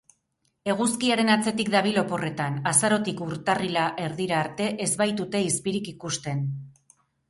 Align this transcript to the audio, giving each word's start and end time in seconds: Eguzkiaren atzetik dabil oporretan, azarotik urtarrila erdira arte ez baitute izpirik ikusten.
Eguzkiaren 0.73 1.29
atzetik 1.33 1.69
dabil 1.75 2.01
oporretan, 2.03 2.59
azarotik 2.73 3.23
urtarrila 3.29 3.87
erdira 4.09 4.43
arte 4.43 4.75
ez 4.89 4.93
baitute 5.07 5.47
izpirik 5.55 5.97
ikusten. 5.97 6.47